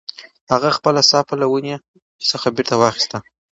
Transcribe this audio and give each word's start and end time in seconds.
هغه 0.51 0.69
خپله 0.77 1.01
صافه 1.11 1.33
له 1.41 1.45
ونې 1.51 1.75
څخه 2.31 2.47
بېرته 2.55 2.75
واخیسته. 2.77 3.17